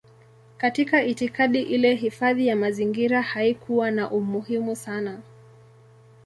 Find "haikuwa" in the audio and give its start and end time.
3.21-3.91